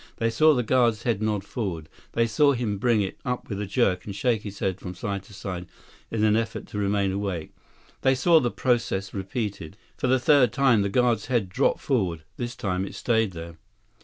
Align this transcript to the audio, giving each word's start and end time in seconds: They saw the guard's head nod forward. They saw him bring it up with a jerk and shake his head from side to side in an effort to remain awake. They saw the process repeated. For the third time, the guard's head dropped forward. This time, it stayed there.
They 0.17 0.31
saw 0.31 0.55
the 0.55 0.63
guard's 0.63 1.03
head 1.03 1.21
nod 1.21 1.43
forward. 1.43 1.87
They 2.13 2.25
saw 2.25 2.53
him 2.53 2.79
bring 2.79 3.03
it 3.03 3.19
up 3.23 3.47
with 3.49 3.61
a 3.61 3.67
jerk 3.67 4.03
and 4.03 4.15
shake 4.15 4.41
his 4.41 4.57
head 4.57 4.79
from 4.79 4.95
side 4.95 5.21
to 5.25 5.33
side 5.35 5.67
in 6.09 6.23
an 6.23 6.35
effort 6.35 6.65
to 6.69 6.79
remain 6.79 7.11
awake. 7.11 7.53
They 8.01 8.15
saw 8.15 8.39
the 8.39 8.49
process 8.49 9.13
repeated. 9.13 9.77
For 9.97 10.07
the 10.07 10.17
third 10.17 10.53
time, 10.53 10.81
the 10.81 10.89
guard's 10.89 11.27
head 11.27 11.49
dropped 11.49 11.81
forward. 11.81 12.23
This 12.35 12.55
time, 12.55 12.83
it 12.83 12.95
stayed 12.95 13.33
there. 13.33 13.57